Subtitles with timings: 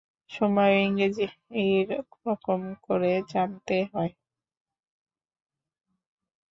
[0.31, 3.11] সময়ও ইংরেজী-রকম করে
[3.37, 4.11] আনতে হয়।